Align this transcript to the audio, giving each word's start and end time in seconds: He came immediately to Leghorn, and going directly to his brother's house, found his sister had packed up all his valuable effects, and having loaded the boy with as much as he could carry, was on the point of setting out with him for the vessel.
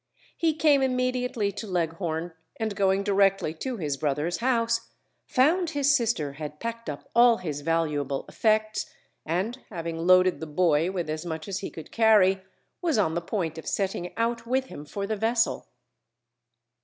He 0.35 0.55
came 0.55 0.81
immediately 0.81 1.51
to 1.51 1.67
Leghorn, 1.67 2.33
and 2.59 2.75
going 2.75 3.03
directly 3.03 3.53
to 3.53 3.77
his 3.77 3.97
brother's 3.97 4.37
house, 4.37 4.89
found 5.27 5.69
his 5.69 5.95
sister 5.95 6.33
had 6.33 6.59
packed 6.59 6.89
up 6.89 7.11
all 7.15 7.37
his 7.37 7.61
valuable 7.61 8.25
effects, 8.27 8.87
and 9.27 9.59
having 9.69 9.99
loaded 10.07 10.39
the 10.39 10.47
boy 10.47 10.89
with 10.89 11.07
as 11.07 11.23
much 11.23 11.47
as 11.47 11.59
he 11.59 11.69
could 11.69 11.91
carry, 11.91 12.41
was 12.81 12.97
on 12.97 13.13
the 13.13 13.21
point 13.21 13.59
of 13.59 13.67
setting 13.67 14.11
out 14.17 14.47
with 14.47 14.65
him 14.69 14.85
for 14.85 15.05
the 15.05 15.15
vessel. 15.15 15.67